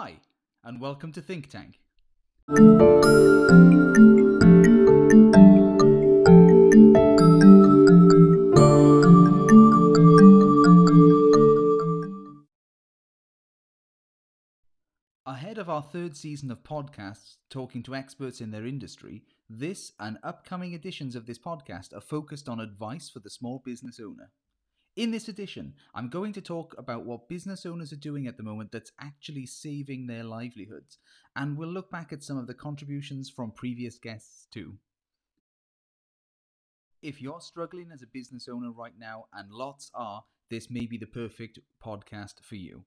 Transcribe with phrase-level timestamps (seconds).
[0.00, 0.20] Hi,
[0.62, 1.80] and welcome to Think Tank.
[15.26, 20.18] Ahead of our third season of podcasts talking to experts in their industry, this and
[20.22, 24.30] upcoming editions of this podcast are focused on advice for the small business owner.
[24.98, 28.42] In this edition, I'm going to talk about what business owners are doing at the
[28.42, 30.98] moment that's actually saving their livelihoods,
[31.36, 34.74] and we'll look back at some of the contributions from previous guests too.
[37.00, 40.98] If you're struggling as a business owner right now, and lots are, this may be
[40.98, 42.82] the perfect podcast for you.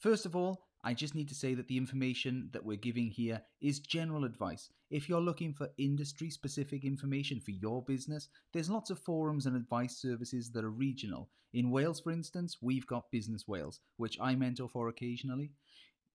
[0.00, 3.40] First of all, I just need to say that the information that we're giving here
[3.60, 4.68] is general advice.
[4.90, 9.54] If you're looking for industry specific information for your business, there's lots of forums and
[9.54, 11.30] advice services that are regional.
[11.52, 15.52] In Wales, for instance, we've got Business Wales, which I mentor for occasionally.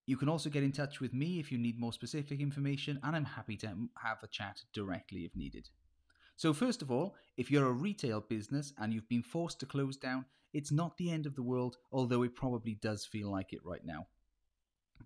[0.06, 3.16] You can also get in touch with me if you need more specific information, and
[3.16, 3.68] I'm happy to
[4.04, 5.70] have a chat directly if needed.
[6.36, 9.96] So, first of all, if you're a retail business and you've been forced to close
[9.96, 13.64] down, it's not the end of the world, although it probably does feel like it
[13.64, 14.08] right now.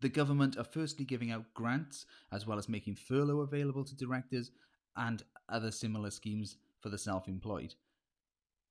[0.02, 4.52] The government are firstly giving out grants as well as making furlough available to directors
[4.96, 7.76] and other similar schemes for the self employed.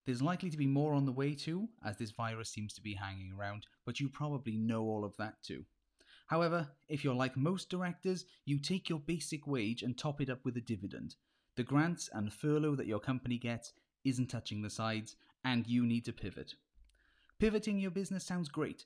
[0.07, 2.95] There's likely to be more on the way too, as this virus seems to be
[2.95, 5.65] hanging around, but you probably know all of that too.
[6.27, 10.45] However, if you're like most directors, you take your basic wage and top it up
[10.45, 11.15] with a dividend.
[11.57, 13.73] The grants and furlough that your company gets
[14.05, 16.55] isn't touching the sides, and you need to pivot.
[17.39, 18.85] Pivoting your business sounds great,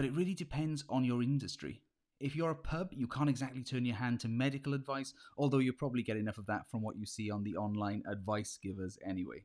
[0.00, 1.82] but it really depends on your industry.
[2.20, 5.74] If you're a pub, you can't exactly turn your hand to medical advice, although you
[5.74, 9.44] probably get enough of that from what you see on the online advice givers anyway.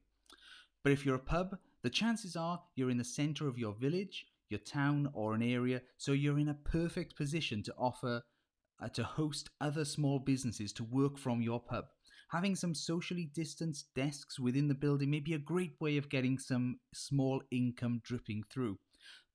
[0.82, 4.28] But if you're a pub, the chances are you're in the centre of your village,
[4.50, 8.22] your town, or an area, so you're in a perfect position to offer
[8.82, 11.84] uh, to host other small businesses to work from your pub.
[12.30, 16.38] Having some socially distanced desks within the building may be a great way of getting
[16.38, 18.78] some small income dripping through.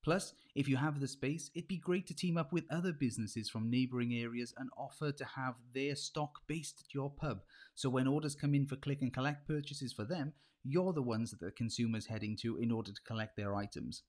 [0.03, 3.49] Plus, if you have the space, it'd be great to team up with other businesses
[3.49, 7.41] from neighbouring areas and offer to have their stock based at your pub.
[7.75, 11.29] So when orders come in for click and collect purchases for them, you're the ones
[11.31, 14.03] that the consumer's heading to in order to collect their items.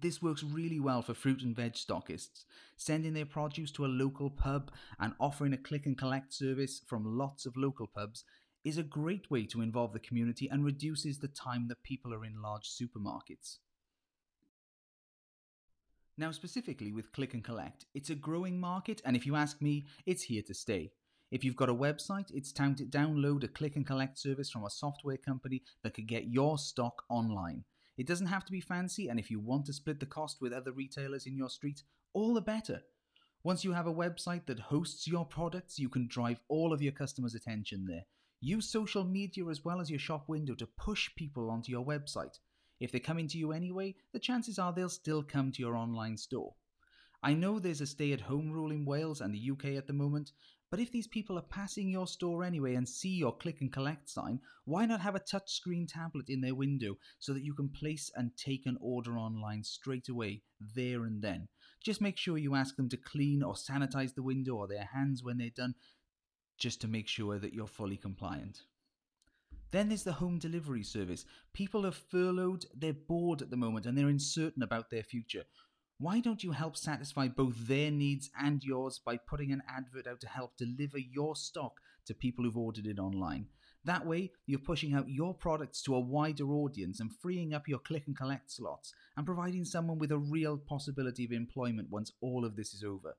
[0.00, 2.44] This works really well for fruit and veg stockists.
[2.78, 7.18] Sending their produce to a local pub and offering a click and collect service from
[7.18, 8.24] lots of local pubs
[8.64, 12.24] is a great way to involve the community and reduces the time that people are
[12.24, 13.58] in large supermarkets.
[16.18, 19.86] Now, specifically with Click and Collect, it's a growing market, and if you ask me,
[20.04, 20.92] it's here to stay.
[21.30, 24.64] If you've got a website, it's time to download a click and collect service from
[24.64, 27.64] a software company that could get your stock online.
[27.96, 30.52] It doesn't have to be fancy, and if you want to split the cost with
[30.52, 32.82] other retailers in your street, all the better.
[33.42, 36.92] Once you have a website that hosts your products, you can drive all of your
[36.92, 38.04] customers' attention there.
[38.42, 42.38] Use social media as well as your shop window to push people onto your website.
[42.82, 46.16] If they're coming to you anyway, the chances are they'll still come to your online
[46.16, 46.56] store.
[47.22, 49.92] I know there's a stay at home rule in Wales and the UK at the
[49.92, 50.32] moment,
[50.68, 54.10] but if these people are passing your store anyway and see your click and collect
[54.10, 58.10] sign, why not have a touchscreen tablet in their window so that you can place
[58.16, 60.42] and take an order online straight away,
[60.74, 61.46] there and then?
[61.84, 65.22] Just make sure you ask them to clean or sanitize the window or their hands
[65.22, 65.76] when they're done,
[66.58, 68.62] just to make sure that you're fully compliant.
[69.72, 71.24] Then there's the home delivery service.
[71.54, 75.44] People are furloughed, they're bored at the moment, and they're uncertain about their future.
[75.98, 80.20] Why don't you help satisfy both their needs and yours by putting an advert out
[80.20, 83.46] to help deliver your stock to people who've ordered it online?
[83.84, 87.78] That way, you're pushing out your products to a wider audience and freeing up your
[87.78, 92.44] click and collect slots and providing someone with a real possibility of employment once all
[92.44, 93.14] of this is over.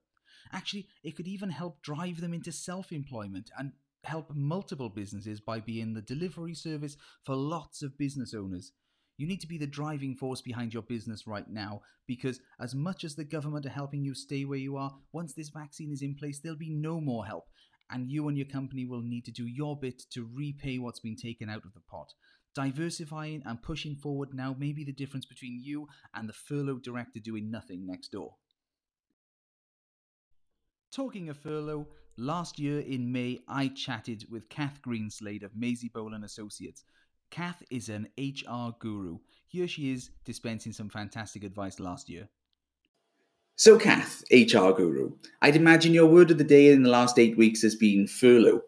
[0.52, 3.72] Actually, it could even help drive them into self employment and
[4.04, 8.74] help multiple businesses by being the delivery service for lots of business owners.
[9.18, 13.04] You need to be the driving force behind your business right now because, as much
[13.04, 16.16] as the government are helping you stay where you are, once this vaccine is in
[16.16, 17.46] place, there'll be no more help,
[17.92, 21.16] and you and your company will need to do your bit to repay what's been
[21.16, 22.14] taken out of the pot.
[22.56, 27.20] Diversifying and pushing forward now may be the difference between you and the furlough director
[27.20, 28.36] doing nothing next door.
[30.92, 31.88] Talking of furlough,
[32.18, 36.84] last year in May, I chatted with Kath Greenslade of Maisie Bolan Associates.
[37.32, 39.18] Kath is an HR guru.
[39.48, 42.30] Here she is dispensing some fantastic advice last year.
[43.56, 45.12] So, Kath, HR guru,
[45.42, 48.62] I'd imagine your word of the day in the last eight weeks has been furlough.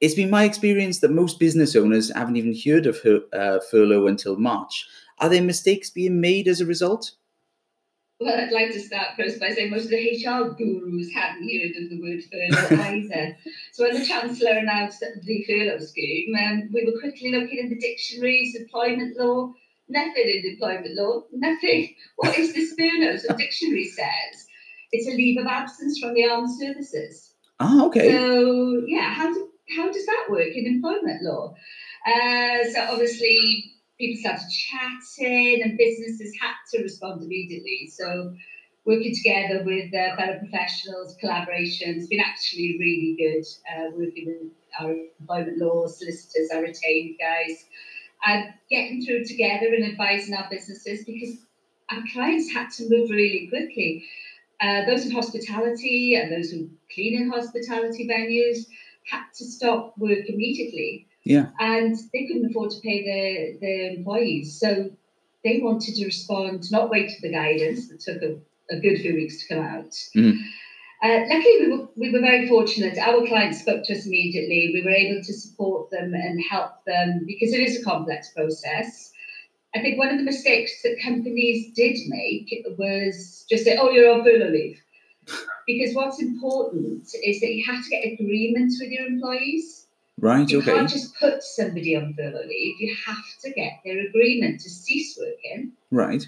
[0.00, 2.98] It's been my experience that most business owners haven't even heard of
[3.32, 4.86] uh, furlough until March.
[5.18, 7.12] Are there mistakes being made as a result?
[8.20, 11.84] Well, I'd like to start first by saying most of the HR gurus hadn't heard
[11.84, 13.36] of the word furlough either.
[13.72, 17.78] So when the Chancellor announced the furlough scheme, um, we were quickly looking in the
[17.78, 19.52] dictionaries, employment law,
[19.88, 21.94] nothing in employment law, nothing.
[22.16, 23.18] What is this furlough?
[23.18, 24.46] So dictionary says
[24.90, 27.34] it's a leave of absence from the armed services.
[27.60, 28.10] Ah, okay.
[28.10, 31.54] So yeah, how do, how does that work in employment law?
[32.04, 37.90] Uh, so obviously people started chatting and businesses had to respond immediately.
[37.92, 38.34] So
[38.84, 43.44] working together with uh, fellow professionals, collaboration has been actually really good.
[43.70, 47.66] Uh, working with our employment law solicitors, our retained guys,
[48.26, 51.36] and getting through together and advising our businesses because
[51.90, 54.04] our clients had to move really quickly.
[54.60, 58.66] Uh, those in hospitality and those who clean in hospitality venues
[59.10, 61.06] had to stop work immediately.
[61.24, 61.46] Yeah.
[61.58, 64.58] And they couldn't afford to pay their, their employees.
[64.58, 64.90] So
[65.44, 68.38] they wanted to respond, not wait for the guidance that took a,
[68.74, 69.92] a good few weeks to come out.
[70.14, 70.38] Mhm.
[71.00, 72.98] Uh, luckily, we were, we were very fortunate.
[72.98, 74.72] Our clients spoke to us immediately.
[74.74, 79.12] We were able to support them and help them because it is a complex process.
[79.76, 84.12] I think one of the mistakes that companies did make was just say, oh, you're
[84.12, 84.80] on furlough leave.
[85.66, 89.86] Because what's important is that you have to get agreements with your employees.
[90.20, 90.72] Right, You okay.
[90.72, 92.76] can't just put somebody on furlough leave.
[92.80, 96.24] You have to get their agreement to cease working Right.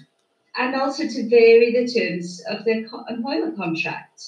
[0.57, 4.23] and also to vary the terms of their co- employment contract.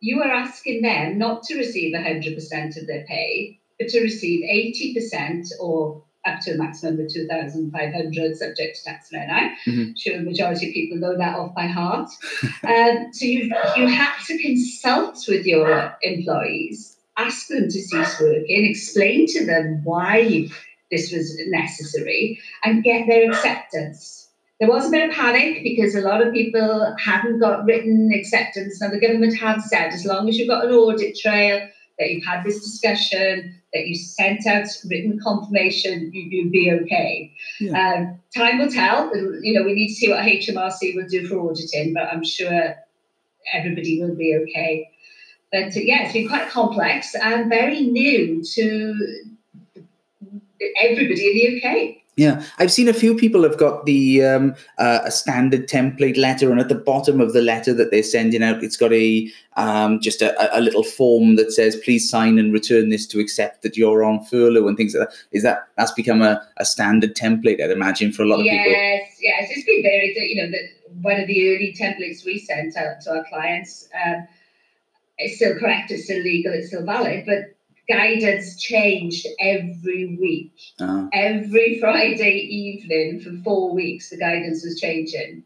[0.00, 5.52] You are asking them not to receive 100% of their pay, but to receive 80%
[5.60, 9.54] or up to a maximum of 2,500 subject to tax and NI.
[9.66, 9.98] Mhm.
[9.98, 12.10] Sure, the majority of people know that off by heart.
[12.64, 13.44] um, so you,
[13.76, 19.82] you have to consult with your employees, ask them to cease working, explain to them
[19.84, 20.48] why
[20.90, 24.28] this was necessary, and get their acceptance.
[24.60, 28.80] There was a bit of panic because a lot of people hadn't got written acceptance.
[28.80, 31.68] Now, the government have said as long as you've got an audit trail,
[31.98, 37.32] that you've had this discussion, that you sent out written confirmation, you, you'll be okay.
[37.60, 37.72] Yeah.
[37.72, 39.14] Um, time will tell.
[39.42, 42.74] You know, we need to see what HMRC will do for auditing, but I'm sure
[43.52, 44.88] everybody will be okay.
[45.50, 49.24] But uh, yeah, it's been quite complex and very new to
[50.80, 51.94] everybody in the UK.
[52.18, 56.50] Yeah, I've seen a few people have got the um, uh, a standard template letter,
[56.50, 60.00] and at the bottom of the letter that they're sending out, it's got a um,
[60.00, 63.76] just a, a little form that says, "Please sign and return this to accept that
[63.76, 65.16] you're on furlough," and things like that.
[65.30, 67.62] Is that that's become a, a standard template?
[67.62, 68.72] I'd imagine for a lot of people.
[68.72, 70.68] yes, yes, it's been very You know, the,
[71.02, 73.88] one of the early templates we sent out to our clients.
[74.04, 74.26] Um,
[75.18, 77.54] it's still correct, it's still legal, it's still valid, but
[77.88, 80.52] guidance changed every week.
[80.80, 85.42] Uh, every Friday evening for four weeks, the guidance was changing.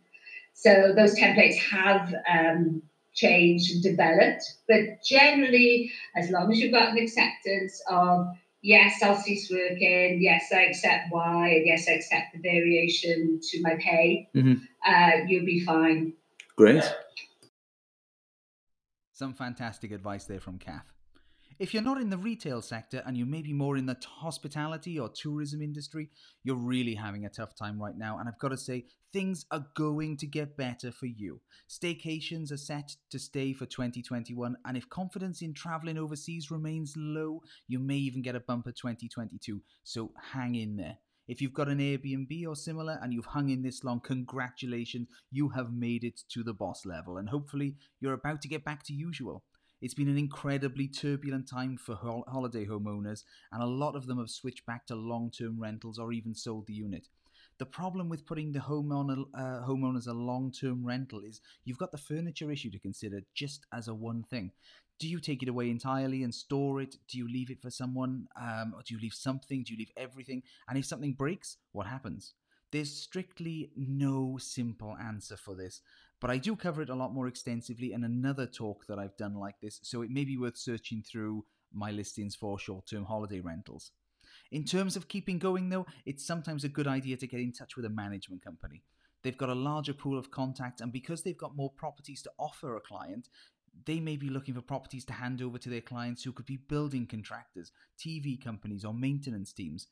[0.55, 2.83] So those templates have um,
[3.15, 8.27] changed and developed, but generally, as long as you've got an acceptance of
[8.61, 13.61] yes, I'll cease working, yes, I accept why, and yes, I accept the variation to
[13.63, 14.61] my pay, Mhm.
[14.87, 16.13] uh, you'll be fine.
[16.55, 16.85] great.
[19.23, 20.93] Some fantastic advice there from Kath.
[21.61, 24.99] If you're not in the retail sector and you may be more in the hospitality
[24.99, 26.11] or tourism industry,
[26.43, 28.19] you're really having a tough time right now.
[28.19, 31.41] And I've got to say, things are going to get better for you.
[31.71, 37.43] Staycations are set to stay for 2021, and if confidence in traveling overseas remains low,
[37.69, 39.63] you may even get a bumper 2022.
[39.85, 40.99] So hang in there.
[41.29, 45.51] If you've got an Airbnb or similar and you've hung in this long, congratulations, you
[45.51, 48.93] have made it to the boss level, and hopefully you're about to get back to
[48.93, 49.45] usual.
[49.81, 54.19] It's been an incredibly turbulent time for hol- holiday homeowners, and a lot of them
[54.19, 57.09] have switched back to long term rentals or even sold the unit.
[57.59, 61.93] The problem with putting the homeowner, uh, homeowners a long term rental is you've got
[61.93, 64.53] the furniture issue to consider just as a one thing.
[65.03, 66.95] Do you take it away entirely and store it?
[67.09, 68.29] Do you leave it for someone?
[68.41, 69.65] Um, or do you leave something?
[69.65, 70.45] Do you leave everything?
[70.69, 72.35] And if something breaks, what happens?
[72.71, 75.81] There's strictly no simple answer for this,
[76.21, 79.35] but I do cover it a lot more extensively in another talk that I've done
[79.35, 83.41] like this, so it may be worth searching through my listings for short term holiday
[83.41, 83.91] rentals.
[84.53, 87.75] In terms of keeping going, though, it's sometimes a good idea to get in touch
[87.75, 88.85] with a management company.
[89.25, 92.77] They've got a larger pool of contacts, and because they've got more properties to offer
[92.77, 93.29] a client,
[93.87, 96.57] they may be looking for properties to hand over to their clients who could be
[96.57, 99.89] building contractors, TV companies, or maintenance teams.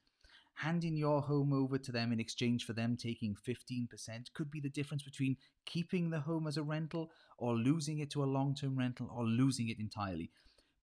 [0.55, 4.69] Handing your home over to them in exchange for them taking 15% could be the
[4.69, 8.77] difference between keeping the home as a rental or losing it to a long term
[8.79, 10.31] rental or losing it entirely.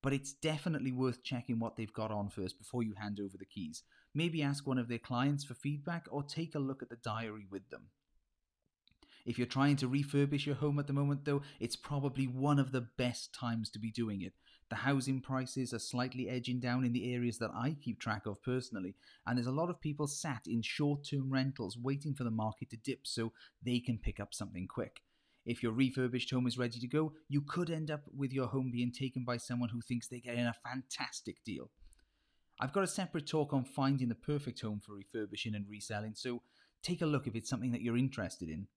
[0.02, 3.46] But it's definitely worth checking what they've got on first before you hand over the
[3.46, 3.84] keys.
[4.14, 7.46] Maybe ask one of their clients for feedback or take a look at the diary
[7.50, 7.90] with them.
[9.28, 12.72] If you're trying to refurbish your home at the moment, though, it's probably one of
[12.72, 14.32] the best times to be doing it.
[14.70, 18.42] The housing prices are slightly edging down in the areas that I keep track of
[18.42, 22.32] personally, and there's a lot of people sat in short term rentals waiting for the
[22.32, 25.02] market to dip so they can pick up something quick.
[25.46, 28.72] If your refurbished home is ready to go, you could end up with your home
[28.72, 31.70] being taken by someone who thinks they're getting a fantastic deal.
[32.62, 36.44] I've got a separate talk on finding the perfect home for refurbishing and reselling, so
[36.82, 38.68] take a look if it's something that you're interested in.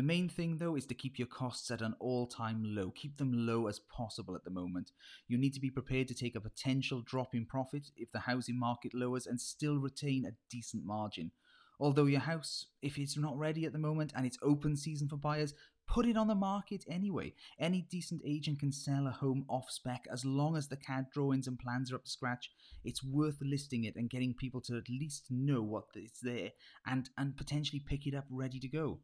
[0.00, 2.90] The main thing, though, is to keep your costs at an all time low.
[2.90, 4.92] Keep them low as possible at the moment.
[5.28, 8.58] You need to be prepared to take a potential drop in profit if the housing
[8.58, 11.32] market lowers and still retain a decent margin.
[11.78, 15.18] Although your house, if it's not ready at the moment and it's open season for
[15.18, 15.52] buyers,
[15.86, 17.34] put it on the market anyway.
[17.58, 21.46] Any decent agent can sell a home off spec as long as the CAD drawings
[21.46, 22.50] and plans are up to scratch.
[22.84, 26.52] It's worth listing it and getting people to at least know what it's there
[26.86, 29.00] and, and potentially pick it up ready to go.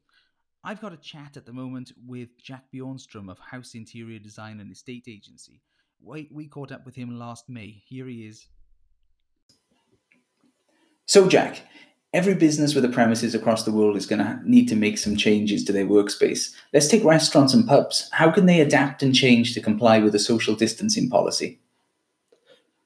[0.65, 4.71] I've got a chat at the moment with Jack Bjornstrom of House Interior Design and
[4.73, 5.61] Estate Agency.
[6.03, 7.83] We, we caught up with him last May.
[7.87, 8.47] Here he is.
[11.07, 11.63] So, Jack,
[12.13, 15.17] every business with a premises across the world is going to need to make some
[15.17, 16.53] changes to their workspace.
[16.73, 18.09] Let's take restaurants and pubs.
[18.13, 21.61] How can they adapt and change to comply with a social distancing policy?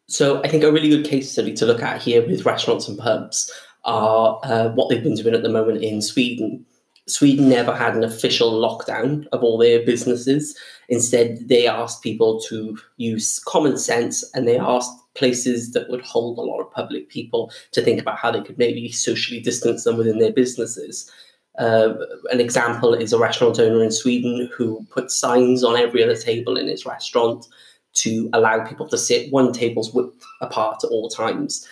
[0.07, 2.99] So, I think a really good case study to look at here with restaurants and
[2.99, 3.51] pubs
[3.85, 6.67] are uh, what they've been doing at the moment in Sweden.
[7.11, 10.57] Sweden never had an official lockdown of all their businesses.
[10.89, 16.39] Instead, they asked people to use common sense and they asked places that would hold
[16.39, 19.97] a lot of public people to think about how they could maybe socially distance them
[19.97, 21.11] within their businesses.
[21.59, 21.95] Uh,
[22.31, 26.57] an example is a restaurant owner in Sweden who put signs on every other table
[26.57, 27.47] in his restaurant
[27.93, 31.69] to allow people to sit one table's width apart at all times.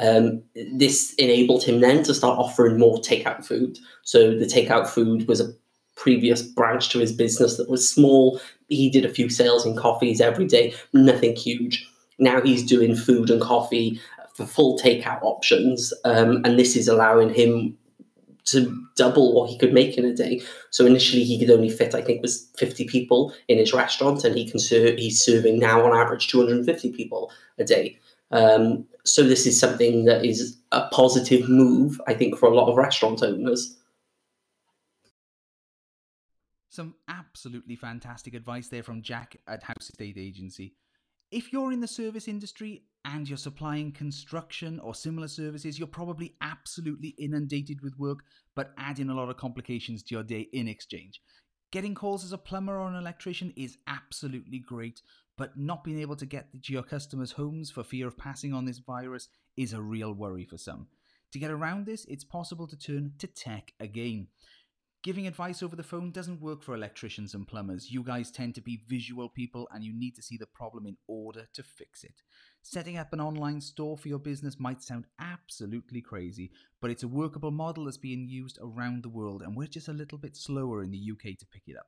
[0.00, 3.78] Um, this enabled him then to start offering more takeout food.
[4.02, 5.52] So the takeout food was a
[5.96, 8.40] previous branch to his business that was small.
[8.68, 11.86] He did a few sales in coffees every day, nothing huge.
[12.18, 14.00] Now he's doing food and coffee
[14.34, 17.76] for full takeout options, um, and this is allowing him
[18.44, 20.40] to double what he could make in a day.
[20.70, 24.36] So initially he could only fit, I think, was 50 people in his restaurant, and
[24.36, 24.96] he can serve.
[24.96, 27.98] He's serving now on average 250 people a day.
[28.30, 32.68] Um, so this is something that is a positive move, I think, for a lot
[32.68, 33.76] of restaurant owners.
[36.68, 40.74] Some absolutely fantastic advice there from Jack at House Estate Agency.
[41.30, 46.34] If you're in the service industry and you're supplying construction or similar services, you're probably
[46.40, 48.20] absolutely inundated with work,
[48.54, 51.20] but adding a lot of complications to your day in exchange.
[51.70, 55.02] Getting calls as a plumber or an electrician is absolutely great,
[55.38, 58.66] but not being able to get to your customers' homes for fear of passing on
[58.66, 60.88] this virus is a real worry for some.
[61.32, 64.26] To get around this, it's possible to turn to tech again.
[65.04, 67.92] Giving advice over the phone doesn't work for electricians and plumbers.
[67.92, 70.96] You guys tend to be visual people and you need to see the problem in
[71.06, 72.20] order to fix it.
[72.62, 77.08] Setting up an online store for your business might sound absolutely crazy, but it's a
[77.08, 80.82] workable model that's being used around the world and we're just a little bit slower
[80.82, 81.86] in the UK to pick it up.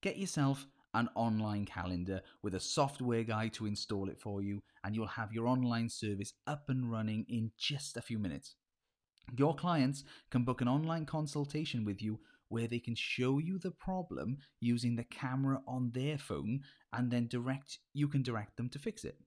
[0.00, 4.94] Get yourself an online calendar with a software guy to install it for you, and
[4.94, 8.56] you'll have your online service up and running in just a few minutes.
[9.36, 13.72] Your clients can book an online consultation with you where they can show you the
[13.72, 16.60] problem using the camera on their phone
[16.92, 19.18] and then direct you can direct them to fix it.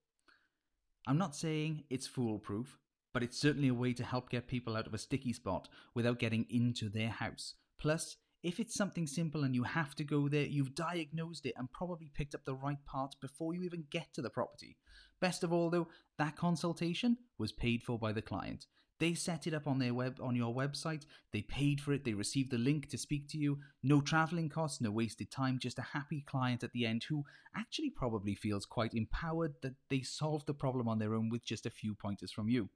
[1.05, 2.77] I'm not saying it's foolproof,
[3.13, 6.19] but it's certainly a way to help get people out of a sticky spot without
[6.19, 7.55] getting into their house.
[7.79, 11.71] Plus, if it's something simple and you have to go there, you've diagnosed it and
[11.71, 14.77] probably picked up the right parts before you even get to the property.
[15.19, 18.67] Best of all, though, that consultation was paid for by the client.
[18.99, 21.05] They set it up on their web on your website.
[21.31, 22.03] They paid for it.
[22.03, 23.59] They received the link to speak to you.
[23.81, 25.57] No traveling costs, no wasted time.
[25.57, 27.23] Just a happy client at the end who
[27.55, 31.65] actually probably feels quite empowered that they solved the problem on their own with just
[31.65, 32.69] a few pointers from you.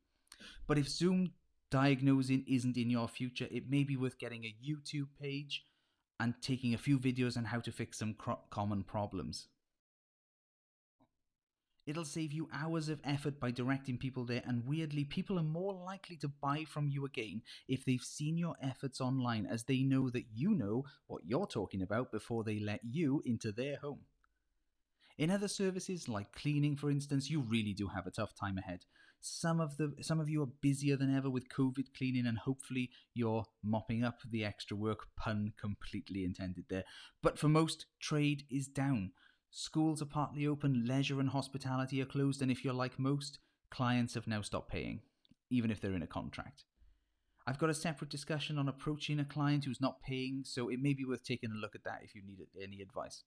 [0.66, 1.32] But if Zoom
[1.74, 5.64] diagnosing isn't in your future, it may be worth getting a YouTube page
[6.20, 8.16] and taking a few videos on how to fix some
[8.52, 9.48] common problems.
[11.88, 15.74] It'll save you hours of effort by directing people there, and weirdly, people are more
[15.74, 20.12] likely to buy from you again if they've seen your efforts online, as they know
[20.12, 24.02] that you know what you're talking about before they let you into their home.
[25.18, 28.86] In other services like cleaning, for instance, you really do have a tough time ahead.
[29.22, 32.90] Some of the some of you are busier than ever with COVID cleaning, and hopefully
[33.14, 35.08] you're mopping up the extra work.
[35.16, 36.84] Pun completely intended there.
[37.22, 39.12] But for most, trade is down.
[39.52, 43.38] Schools are partly open, leisure and hospitality are closed, and if you're like most,
[43.70, 45.02] clients have now stopped paying,
[45.52, 46.66] even if they're in a contract.
[47.46, 50.94] I've got a separate discussion on approaching a client who's not paying, so it may
[50.94, 53.24] be worth taking a look at that if you need any advice.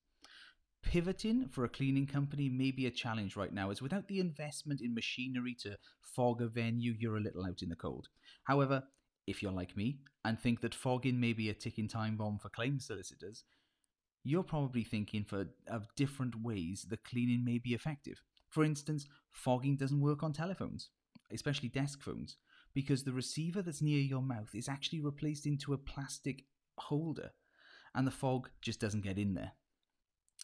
[0.87, 4.81] Pivoting for a cleaning company may be a challenge right now, as without the investment
[4.81, 8.09] in machinery to fog a venue, you're a little out in the cold.
[8.45, 8.85] However,
[9.26, 12.50] if you're like me and think that fogging may be a ticking time bomb for
[12.50, 13.43] claim solicitors,
[14.23, 18.23] you're probably thinking for of different ways the cleaning may be effective.
[18.49, 20.90] For instance, fogging doesn't work on telephones,
[21.33, 22.37] especially desk phones,
[22.75, 26.45] because the receiver that's near your mouth is actually replaced into a plastic
[26.78, 27.33] holder
[27.93, 29.52] and the fog just doesn't get in there.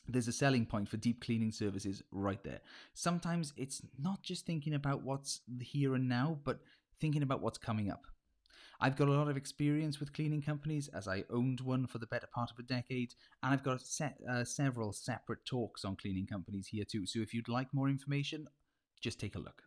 [0.09, 2.61] There's a selling point for deep cleaning services right there.
[2.94, 6.61] Sometimes it's not just thinking about what's here and now, but
[7.00, 8.06] thinking about what's coming up.
[8.80, 12.06] I've got a lot of experience with cleaning companies as I owned one for the
[12.06, 13.80] better part of a decade, and I've got
[14.28, 17.06] uh, several separate talks on cleaning companies here too.
[17.06, 18.49] So if you'd like more information,
[19.00, 19.62] just take a look.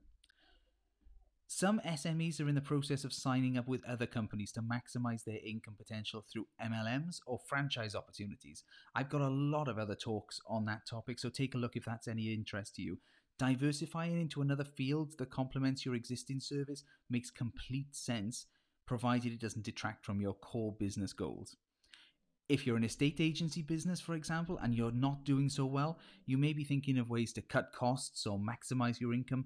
[1.48, 5.40] Some SMEs are in the process of signing up with other companies to maximize their
[5.46, 8.64] income potential through MLMs or franchise opportunities.
[8.96, 11.86] I've got a lot of other talks on that topic, so take a look if
[11.86, 12.98] that's any interest to you.
[13.38, 18.48] Diversifying into another field that complements your existing service makes complete sense
[18.88, 21.56] provided it doesn't detract from your core business goals.
[22.48, 26.38] If you're an estate agency business, for example, and you're not doing so well, you
[26.38, 29.46] may be thinking of ways to cut costs or maximize your income,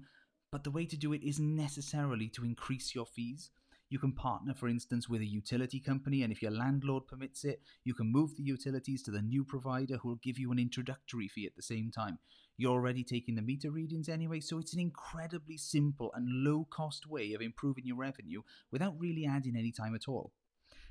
[0.50, 3.50] but the way to do it isn't necessarily to increase your fees.
[3.88, 7.60] You can partner, for instance, with a utility company, and if your landlord permits it,
[7.84, 11.28] you can move the utilities to the new provider who will give you an introductory
[11.28, 12.18] fee at the same time.
[12.56, 17.08] You're already taking the meter readings anyway, so it's an incredibly simple and low cost
[17.08, 20.32] way of improving your revenue without really adding any time at all.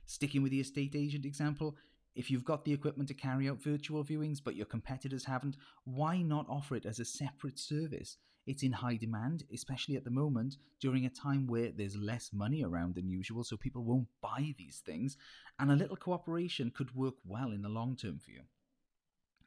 [0.05, 1.77] Sticking with the estate agent example,
[2.15, 6.21] if you've got the equipment to carry out virtual viewings but your competitors haven't, why
[6.21, 8.17] not offer it as a separate service?
[8.49, 12.63] It's in high demand, especially at the moment during a time where there's less money
[12.63, 15.17] around than usual, so people won't buy these things,
[15.59, 18.41] and a little cooperation could work well in the long term for you.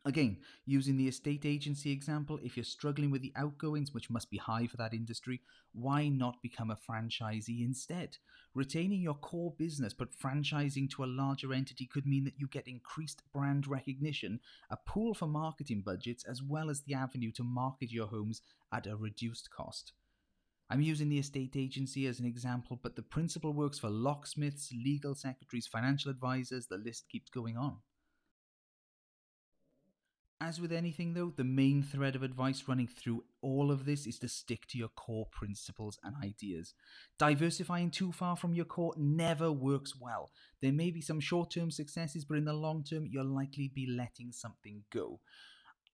[0.05, 4.37] Again, using the estate agency example, if you're struggling with the outgoings, which must be
[4.37, 8.17] high for that industry, why not become a franchisee instead?
[8.53, 12.67] Retaining your core business but franchising to a larger entity could mean that you get
[12.67, 17.93] increased brand recognition, a pool for marketing budgets, as well as the avenue to market
[17.93, 19.93] your homes at a reduced cost.
[20.69, 25.15] I'm using the estate agency as an example, but the principle works for locksmiths, legal
[25.15, 27.77] secretaries, financial advisors, the list keeps going on.
[30.45, 34.19] As with anything, though, the main thread of advice running through all of this is
[34.19, 36.75] to stick to your core principles and ideas.
[37.17, 40.33] Diversifying too far from your core never works well.
[40.61, 43.87] There may be some short term successes, but in the long term, you'll likely be
[43.87, 45.21] letting something go.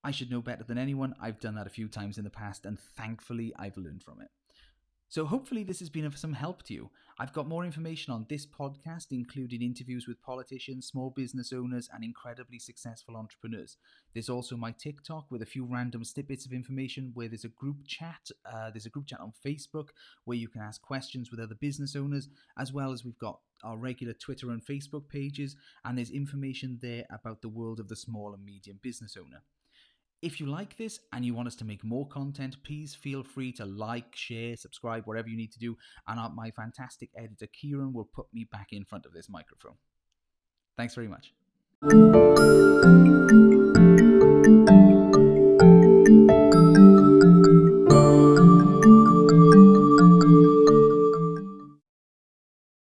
[0.03, 1.15] I should know better than anyone.
[1.21, 4.31] I've done that a few times in the past, and thankfully, I've learned from it.
[5.11, 6.91] So, hopefully, this has been of some help to you.
[7.19, 12.05] I've got more information on this podcast, including interviews with politicians, small business owners, and
[12.05, 13.79] incredibly successful entrepreneurs.
[14.13, 17.79] There's also my TikTok with a few random snippets of information where there's a group
[17.87, 18.29] chat.
[18.45, 19.89] Uh, there's a group chat on Facebook
[20.27, 23.79] where you can ask questions with other business owners, as well as we've got our
[23.79, 28.35] regular Twitter and Facebook pages, and there's information there about the world of the small
[28.35, 29.43] and medium business owner.
[30.21, 33.53] If you like this and you want us to make more content, please feel free
[33.53, 35.77] to like, share, subscribe, whatever you need to do.
[36.09, 39.77] And my fantastic editor, Kieran, will put me back in front of this microphone.
[40.77, 41.33] Thanks very much.